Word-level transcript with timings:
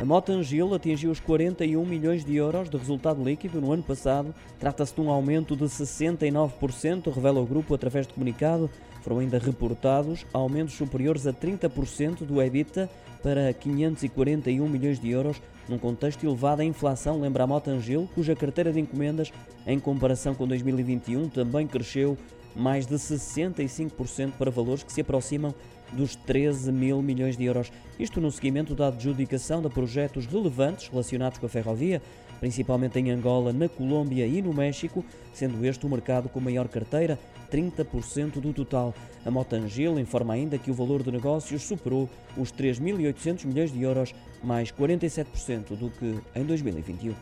A 0.00 0.04
Motangil 0.04 0.74
atingiu 0.74 1.10
os 1.10 1.20
41 1.20 1.84
milhões 1.86 2.24
de 2.24 2.36
euros 2.36 2.68
de 2.68 2.76
resultado 2.76 3.22
líquido 3.22 3.60
no 3.60 3.72
ano 3.72 3.82
passado. 3.82 4.34
Trata-se 4.58 4.94
de 4.94 5.00
um 5.00 5.10
aumento 5.10 5.56
de 5.56 5.64
69%, 5.64 7.12
revela 7.12 7.40
o 7.40 7.46
grupo 7.46 7.74
através 7.74 8.06
de 8.06 8.12
comunicado. 8.12 8.68
Foram 9.02 9.20
ainda 9.20 9.38
reportados 9.38 10.26
aumentos 10.32 10.74
superiores 10.74 11.26
a 11.26 11.32
30% 11.32 12.24
do 12.24 12.42
EBITDA 12.42 12.90
para 13.22 13.52
541 13.54 14.68
milhões 14.68 15.00
de 15.00 15.10
euros, 15.10 15.40
num 15.66 15.78
contexto 15.78 16.26
elevado 16.26 16.60
à 16.60 16.64
inflação, 16.64 17.18
lembra 17.18 17.44
a 17.44 17.46
Motangil, 17.46 18.06
cuja 18.14 18.36
carteira 18.36 18.70
de 18.70 18.80
encomendas, 18.80 19.32
em 19.66 19.80
comparação 19.80 20.34
com 20.34 20.46
2021, 20.46 21.30
também 21.30 21.66
cresceu 21.66 22.18
mais 22.54 22.86
de 22.86 22.94
65% 22.94 24.32
para 24.38 24.50
valores 24.50 24.82
que 24.82 24.92
se 24.92 25.00
aproximam 25.00 25.54
dos 25.92 26.16
13 26.16 26.72
mil 26.72 27.00
milhões 27.02 27.36
de 27.36 27.44
euros. 27.44 27.70
Isto 27.98 28.20
no 28.20 28.30
seguimento 28.30 28.74
da 28.74 28.88
adjudicação 28.88 29.62
de 29.62 29.68
projetos 29.68 30.26
relevantes 30.26 30.88
relacionados 30.88 31.38
com 31.38 31.46
a 31.46 31.48
ferrovia, 31.48 32.02
principalmente 32.40 32.98
em 32.98 33.10
Angola, 33.10 33.52
na 33.52 33.68
Colômbia 33.68 34.26
e 34.26 34.42
no 34.42 34.52
México, 34.52 35.04
sendo 35.32 35.64
este 35.64 35.86
o 35.86 35.88
mercado 35.88 36.28
com 36.28 36.40
maior 36.40 36.68
carteira, 36.68 37.18
30% 37.50 38.40
do 38.40 38.52
total. 38.52 38.92
A 39.24 39.30
Motangil 39.30 39.98
informa 39.98 40.34
ainda 40.34 40.58
que 40.58 40.70
o 40.70 40.74
valor 40.74 41.02
de 41.02 41.12
negócios 41.12 41.62
superou 41.62 42.08
os 42.36 42.52
3.800 42.52 43.46
milhões 43.46 43.72
de 43.72 43.82
euros, 43.82 44.14
mais 44.42 44.72
47% 44.72 45.76
do 45.76 45.90
que 45.90 46.18
em 46.34 46.44
2021. 46.44 47.14